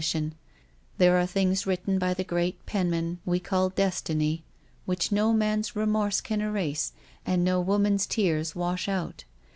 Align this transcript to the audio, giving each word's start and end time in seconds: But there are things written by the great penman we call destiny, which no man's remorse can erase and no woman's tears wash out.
But 0.13 0.31
there 0.97 1.15
are 1.19 1.27
things 1.27 1.67
written 1.67 1.99
by 1.99 2.15
the 2.15 2.23
great 2.23 2.65
penman 2.65 3.19
we 3.23 3.39
call 3.39 3.69
destiny, 3.69 4.43
which 4.87 5.11
no 5.11 5.31
man's 5.31 5.75
remorse 5.75 6.21
can 6.21 6.41
erase 6.41 6.93
and 7.23 7.43
no 7.45 7.61
woman's 7.61 8.07
tears 8.07 8.55
wash 8.55 8.89
out. 8.89 9.25